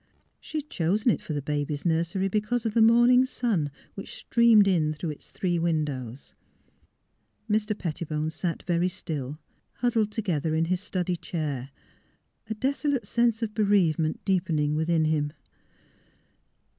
She 0.39 0.57
had 0.61 0.69
chosen 0.71 1.11
it 1.11 1.21
for 1.21 1.33
the 1.33 1.43
baby's 1.43 1.85
nursery 1.85 2.27
because 2.27 2.65
of 2.65 2.73
the 2.73 2.81
morning 2.81 3.23
sun 3.23 3.69
which 3.93 4.15
streamed 4.15 4.67
in 4.67 4.93
through 4.93 5.11
its 5.11 5.29
three 5.29 5.59
windows. 5.59 6.33
Mr. 7.47 7.77
Pet 7.77 7.97
tibone 7.97 8.31
sat 8.31 8.63
very 8.63 8.87
still, 8.87 9.37
huddled 9.73 10.11
together 10.11 10.55
in 10.55 10.65
his 10.65 10.81
study 10.81 11.15
chair, 11.15 11.69
a 12.49 12.55
desolate 12.55 13.05
sense 13.05 13.43
of 13.43 13.53
bereavement 13.53 14.19
deepening 14.25 14.73
within 14.73 15.05
him. 15.05 15.33